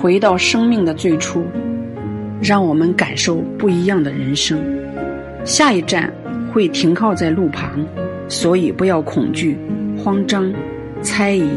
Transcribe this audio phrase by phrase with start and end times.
[0.00, 1.44] 回到生命的最初，
[2.40, 4.58] 让我们感受不一样的人生。
[5.44, 6.10] 下一站
[6.50, 7.84] 会停靠在路旁，
[8.26, 9.58] 所以不要恐惧、
[9.98, 10.50] 慌张、
[11.02, 11.50] 猜疑。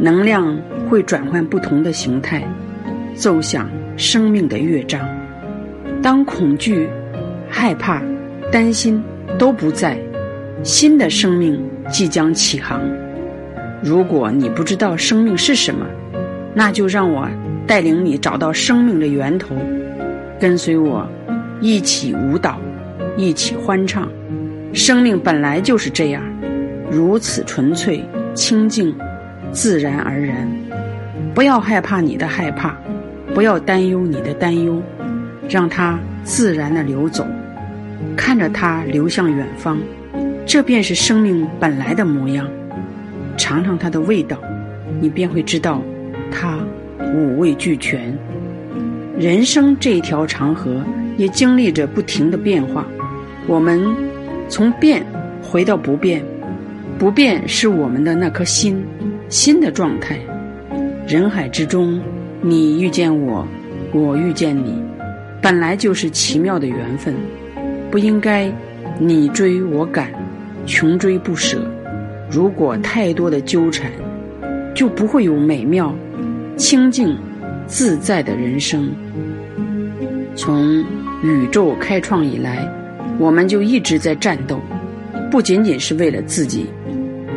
[0.00, 0.58] 能量
[0.88, 2.42] 会转换不同的形态，
[3.14, 5.06] 奏响生命的乐章。
[6.00, 6.88] 当恐惧、
[7.46, 8.02] 害怕、
[8.50, 9.02] 担心
[9.38, 9.98] 都不在，
[10.62, 12.80] 新的生命即将起航。
[13.82, 15.86] 如果你不知道生命是什么，
[16.54, 17.28] 那就让我
[17.66, 19.54] 带领你找到生命的源头，
[20.40, 21.06] 跟随我
[21.60, 22.58] 一起舞蹈，
[23.16, 24.08] 一起欢唱。
[24.72, 26.22] 生命本来就是这样，
[26.90, 28.94] 如此纯粹、清净、
[29.52, 30.48] 自然而然。
[31.34, 32.76] 不要害怕你的害怕，
[33.34, 34.82] 不要担忧你的担忧，
[35.48, 37.26] 让它自然的流走，
[38.16, 39.78] 看着它流向远方，
[40.44, 42.48] 这便是生命本来的模样。
[43.36, 44.36] 尝尝它的味道，
[45.00, 45.80] 你便会知道，
[46.30, 46.58] 它
[47.14, 48.16] 五味俱全。
[49.18, 50.82] 人生这一条长河
[51.16, 52.86] 也经历着不停的变化，
[53.46, 53.80] 我们
[54.48, 55.04] 从变
[55.42, 56.22] 回到不变，
[56.98, 58.82] 不变是我们的那颗心，
[59.28, 60.18] 心的状态。
[61.06, 62.00] 人海之中，
[62.40, 63.46] 你遇见我，
[63.92, 64.82] 我遇见你，
[65.42, 67.14] 本来就是奇妙的缘分，
[67.90, 68.50] 不应该
[68.98, 70.10] 你追我赶，
[70.64, 71.58] 穷追不舍。
[72.30, 73.90] 如果太多的纠缠，
[74.72, 75.92] 就不会有美妙、
[76.60, 77.16] 清净、
[77.66, 78.92] 自在的人生。
[80.36, 80.84] 从
[81.22, 82.70] 宇宙开创以来，
[83.18, 84.60] 我们就一直在战斗，
[85.30, 86.66] 不仅仅是为了自己。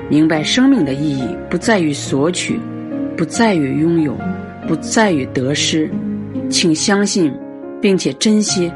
[0.10, 2.60] 明白生命的意义，不在于索取，
[3.16, 4.14] 不在于拥有，
[4.68, 5.90] 不在于得失。
[6.50, 7.34] 请相信，
[7.80, 8.70] 并且珍惜、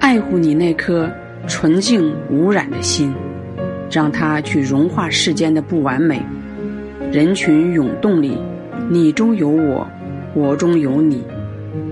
[0.00, 1.10] 爱护你那颗
[1.46, 3.10] 纯净无染的心。
[3.90, 6.20] 让它去融化世间的不完美，
[7.10, 8.36] 人群涌动里，
[8.88, 9.86] 你中有我，
[10.34, 11.22] 我中有你，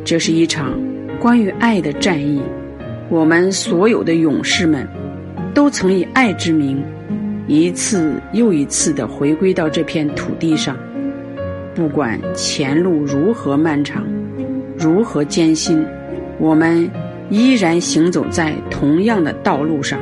[0.05, 0.79] 这是一场
[1.21, 2.41] 关于爱的战役。
[3.09, 4.87] 我们所有的勇士们，
[5.53, 6.83] 都曾以爱之名，
[7.47, 10.77] 一次又一次地回归到这片土地上。
[11.75, 14.07] 不管前路如何漫长，
[14.77, 15.85] 如何艰辛，
[16.39, 16.89] 我们
[17.31, 19.99] 依然行走在同样的道路上。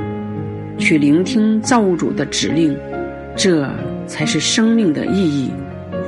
[0.78, 2.74] 去聆听造物主的指令，
[3.36, 3.68] 这
[4.06, 5.50] 才是生命的意义，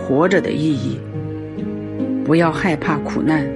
[0.02, 0.98] 活着的意义。
[2.24, 3.46] 不要害怕苦难，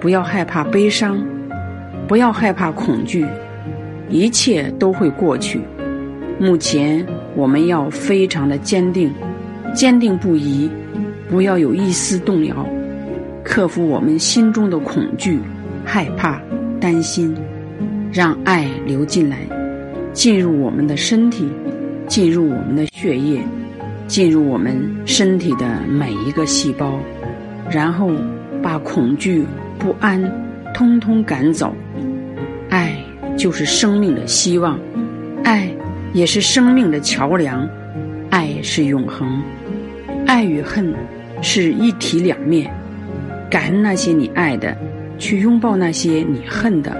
[0.00, 1.18] 不要害怕悲伤，
[2.06, 3.26] 不要害怕恐惧，
[4.08, 5.60] 一切都会过去。
[6.38, 9.10] 目前我们要非常的坚定，
[9.74, 10.70] 坚定不移，
[11.28, 12.66] 不要有一丝动摇，
[13.42, 15.40] 克服我们心中的恐惧、
[15.84, 16.40] 害怕、
[16.80, 17.34] 担心，
[18.12, 19.38] 让爱流进来。
[20.12, 21.48] 进入我们的身体，
[22.06, 23.40] 进入我们的血液，
[24.08, 24.74] 进入我们
[25.06, 26.98] 身体的每一个细胞，
[27.70, 28.10] 然后
[28.60, 29.44] 把恐惧、
[29.78, 30.20] 不安
[30.74, 31.72] 通通赶走。
[32.70, 32.96] 爱
[33.36, 34.76] 就是生命的希望，
[35.44, 35.70] 爱
[36.12, 37.68] 也是生命的桥梁，
[38.30, 39.40] 爱是永恒。
[40.26, 40.92] 爱与恨
[41.40, 42.68] 是一体两面，
[43.48, 44.76] 感恩那些你爱的，
[45.18, 46.96] 去拥抱那些你恨的，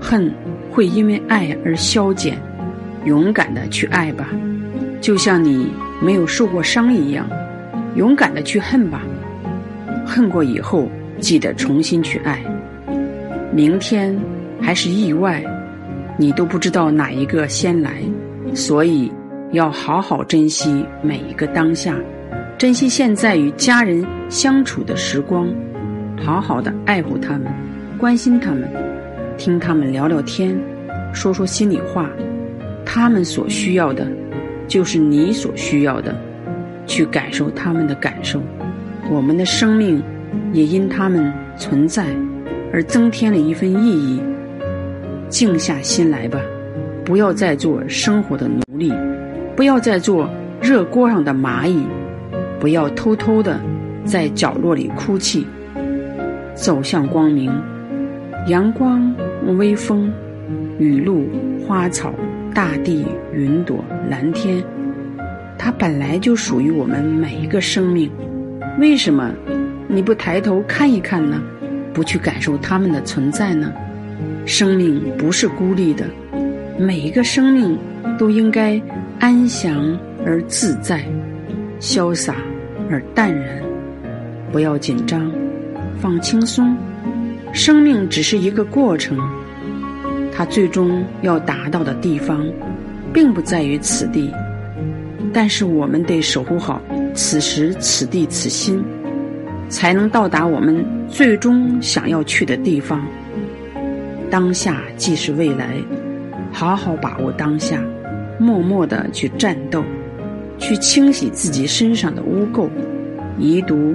[0.00, 0.32] 恨。
[0.72, 2.40] 会因为爱而消减，
[3.04, 4.28] 勇敢的去爱吧，
[5.00, 5.66] 就像你
[6.00, 7.28] 没有受过伤一样，
[7.94, 9.02] 勇敢的去恨吧，
[10.06, 10.88] 恨过以后
[11.18, 12.42] 记得重新去爱。
[13.52, 14.16] 明天
[14.60, 15.44] 还是意外，
[16.16, 18.02] 你都不知道哪一个先来，
[18.54, 19.12] 所以
[19.52, 21.96] 要好好珍惜每一个当下，
[22.56, 25.48] 珍惜现在与家人相处的时光，
[26.16, 27.46] 好好的爱护他们，
[27.98, 28.68] 关心他们。
[29.36, 30.54] 听他们聊聊天，
[31.14, 32.10] 说说心里话，
[32.84, 34.06] 他们所需要的，
[34.70, 36.14] 就是你所需要的，
[36.86, 38.40] 去感受他们的感受。
[39.10, 40.00] 我们的生命
[40.52, 42.06] 也因他们存在
[42.72, 44.22] 而增添了一份意义。
[45.28, 46.40] 静下心来吧，
[47.04, 48.92] 不要再做生活的奴隶，
[49.56, 50.30] 不要再做
[50.62, 51.84] 热锅上的蚂蚁，
[52.60, 53.58] 不要偷偷的
[54.04, 55.44] 在角落里哭泣，
[56.54, 57.50] 走向光明，
[58.46, 59.12] 阳光。
[59.58, 60.12] 微风、
[60.78, 61.26] 雨露、
[61.66, 62.12] 花草、
[62.54, 64.62] 大地、云朵、蓝天，
[65.58, 68.10] 它本来就属于我们每一个生命。
[68.78, 69.32] 为什么
[69.88, 71.40] 你不抬头看一看呢？
[71.92, 73.72] 不去感受它们的存在呢？
[74.46, 76.04] 生命不是孤立的，
[76.78, 77.78] 每一个生命
[78.18, 78.80] 都应该
[79.18, 81.04] 安详而自在，
[81.80, 82.36] 潇洒
[82.90, 83.60] 而淡然。
[84.52, 85.30] 不要紧张，
[86.00, 86.76] 放轻松。
[87.52, 89.18] 生命只是一个过程。
[90.40, 92.42] 它最终要达到的地方，
[93.12, 94.32] 并不在于此地，
[95.34, 96.80] 但是我们得守护好
[97.12, 98.82] 此时此地此心。
[99.68, 103.06] 才能到达我们最终想要去的地方。
[104.30, 105.74] 当下即是未来，
[106.50, 107.78] 好好把握当下，
[108.38, 109.84] 默默的去战斗，
[110.56, 112.66] 去清洗自己身上的污垢、
[113.38, 113.94] 遗毒、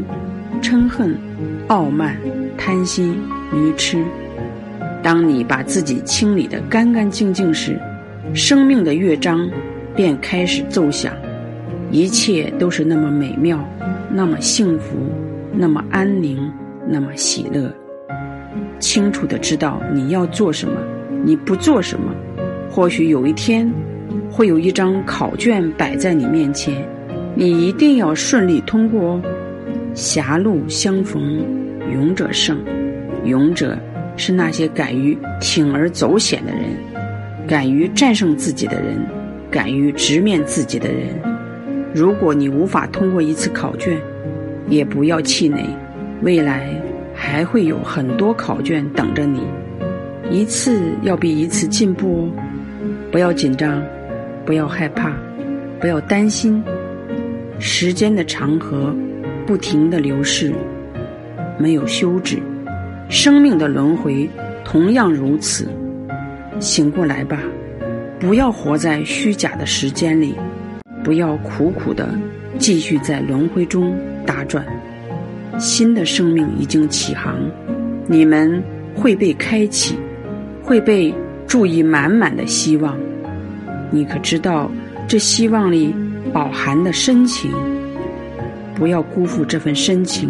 [0.62, 1.18] 嗔恨、
[1.70, 2.16] 傲慢、
[2.56, 3.20] 贪心、
[3.52, 4.06] 愚痴。
[5.06, 7.80] 当你把自己清理得干干净净时，
[8.34, 9.48] 生命的乐章
[9.96, 11.14] 便开始奏响，
[11.92, 13.64] 一切都是那么美妙，
[14.10, 14.96] 那么幸福。
[15.54, 16.52] 那么安宁，
[16.88, 17.72] 那么喜乐，
[18.80, 20.76] 清楚的知道你要做什么，
[21.24, 22.12] 你不做什么。
[22.68, 23.72] 或许有一天，
[24.32, 26.84] 会有一张考卷摆在你面前，
[27.36, 29.22] 你一定要顺利通过哦。
[29.94, 31.46] 狭路相逢
[31.94, 32.58] 勇者胜，
[33.24, 33.78] 勇者
[34.18, 36.64] 是那些敢于铤而走险的人，
[37.48, 38.98] 敢于战胜自己的人，
[39.52, 41.10] 敢于直面自己的人。
[41.94, 43.98] 如果你无法通过一次考卷，
[44.68, 45.64] 也不要气馁，
[46.22, 46.70] 未来
[47.14, 49.42] 还会有很多考卷等着你，
[50.30, 52.30] 一次要比一次进步哦。
[53.12, 53.82] 不要紧张，
[54.46, 55.14] 不要害怕，
[55.80, 56.62] 不要担心。
[57.60, 58.94] 时间的长河
[59.46, 60.54] 不停的流逝，
[61.58, 62.40] 没有休止。
[63.10, 64.30] 生命的轮回
[64.64, 65.68] 同样如此。
[66.60, 67.40] 醒过来吧，
[68.20, 70.36] 不要活在虚假的时间里，
[71.04, 72.10] 不要苦苦的
[72.58, 73.96] 继续在轮回中。
[74.26, 74.66] 打转，
[75.60, 77.36] 新的生命已经起航，
[78.08, 78.64] 你们
[78.96, 79.96] 会被开启，
[80.64, 81.14] 会被
[81.46, 82.98] 注意满满的希望。
[83.92, 84.72] 你可知道
[85.08, 85.94] 这希望里
[86.34, 87.52] 饱含的深情？
[88.74, 90.30] 不要辜负这份深情，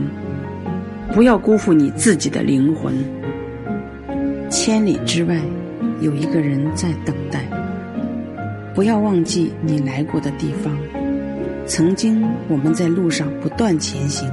[1.14, 2.94] 不要辜负你自己的灵魂。
[4.50, 5.40] 千里之外
[6.02, 7.46] 有一个人在等待，
[8.74, 10.78] 不要忘记你来过的地方。
[11.66, 14.30] 曾经我们在路上不断前行，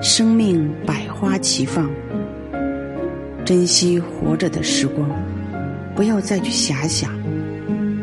[0.00, 1.90] 生命百花齐放，
[3.44, 5.10] 珍惜活着的时光，
[5.94, 7.10] 不要再去遐想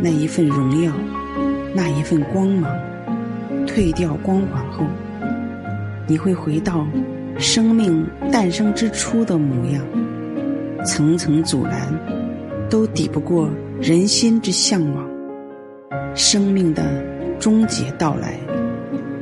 [0.01, 0.91] 那一份荣耀，
[1.73, 2.71] 那一份光芒。
[3.65, 4.85] 褪掉光环后，
[6.07, 6.85] 你会回到
[7.37, 9.83] 生命诞生之初的模样。
[10.85, 11.93] 层层阻拦
[12.69, 13.49] 都抵不过
[13.81, 15.09] 人心之向往，
[16.13, 16.83] 生命的。
[17.37, 18.39] 终结到来，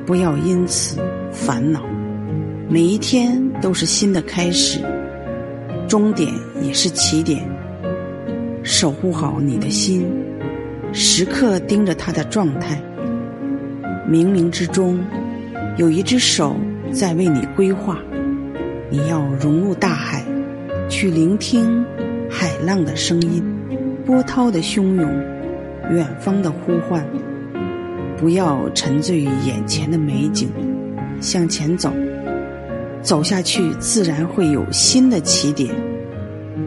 [0.06, 1.02] 不要因此
[1.32, 1.84] 烦恼。
[2.70, 4.80] 每一天都是新的开始，
[5.90, 6.32] 终点
[6.62, 7.44] 也是起点。
[8.62, 10.06] 守护好你的心，
[10.94, 12.82] 时刻盯着它的状态。
[14.08, 15.04] 冥冥之中，
[15.76, 16.56] 有一只手
[16.94, 17.98] 在为你规划。
[18.90, 20.24] 你要融入大海，
[20.88, 21.84] 去聆听
[22.30, 23.44] 海浪的声音，
[24.06, 25.10] 波涛的汹涌，
[25.92, 27.04] 远方的呼唤。
[28.16, 30.48] 不要沉醉于眼前的美景，
[31.20, 31.92] 向前走，
[33.02, 35.74] 走下去自然会有新的起点。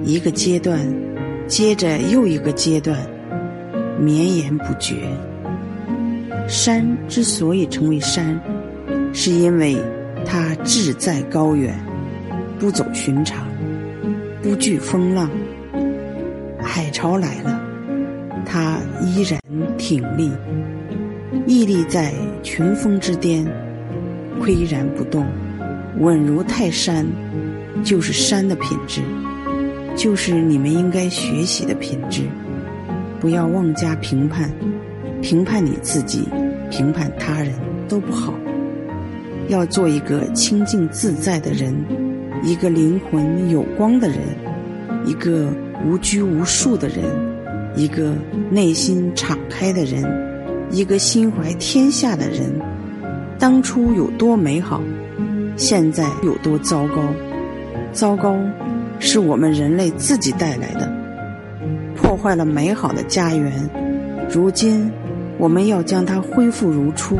[0.02, 0.81] 一个阶段
[1.46, 2.99] 接着又一个阶段，
[3.99, 4.96] 绵延不绝。
[6.49, 8.38] 山之所以成为山，
[9.12, 9.76] 是因为
[10.26, 11.73] 他志在高远，
[12.58, 13.46] 不走寻常，
[14.43, 15.31] 不惧风浪。
[16.61, 17.61] 海潮来了，
[18.44, 19.40] 他依然
[19.78, 20.31] 挺立。
[21.46, 22.12] 屹立在
[22.43, 23.46] 群峰之巅，
[24.40, 25.25] 岿然不动，
[25.99, 27.06] 稳如泰山，
[27.85, 29.00] 就是山的品质，
[29.95, 32.23] 就是你们应该学习的品质。
[33.21, 34.50] 不要妄加评判，
[35.23, 36.28] 评判你自己，
[36.71, 37.52] 评判他人
[37.88, 38.35] 都不好。
[39.48, 41.74] 要做一个清净自在的人，
[42.42, 44.18] 一个灵魂有光的人，
[45.04, 45.48] 一个
[45.84, 47.04] 无拘无束的人，
[47.74, 48.14] 一个
[48.50, 50.04] 内心敞开的人。
[50.68, 52.52] 一个心怀天下的人，
[53.38, 54.82] 当初有多美好，
[55.56, 57.02] 现在有多糟糕？
[57.92, 58.36] 糟糕，
[58.98, 60.92] 是我们人类自己带来的，
[61.94, 63.70] 破坏了美好的家园。
[64.28, 64.90] 如今，
[65.38, 67.16] 我们要将它恢复如初，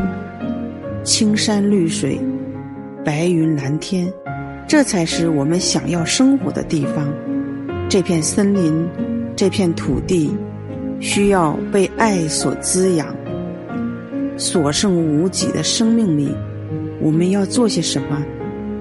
[1.07, 2.21] 青山绿水，
[3.05, 4.13] 白云蓝天，
[4.67, 7.09] 这才是我们想要生活的地方。
[7.89, 8.85] 这片森林，
[9.37, 10.37] 这片土地，
[10.99, 13.07] 需要被爱所滋养。
[14.37, 16.35] 所剩无几的生命里，
[17.01, 18.21] 我们要做些什么，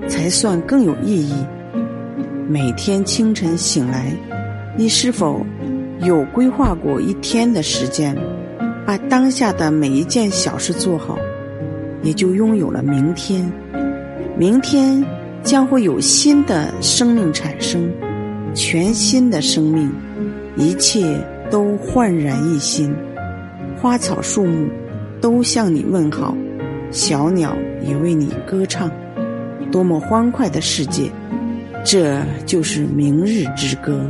[0.07, 1.35] 才算更有意义？
[2.49, 4.11] 每天清晨醒来，
[4.75, 5.45] 你是否
[6.01, 8.17] 有规划过一天的时间，
[8.83, 11.19] 把当下的每一件小事做好，
[12.05, 13.51] 也就拥有了明天。
[14.37, 15.03] 明天
[15.43, 17.91] 将会有新的生命产生，
[18.53, 19.91] 全新的生命，
[20.55, 21.19] 一切
[21.51, 22.95] 都焕然一新，
[23.81, 24.69] 花草树木。
[25.21, 26.37] 都向你问好，
[26.91, 28.91] 小鸟也为你歌唱。
[29.71, 31.09] 多么欢快的世界！
[31.83, 34.07] 这就是明日之歌。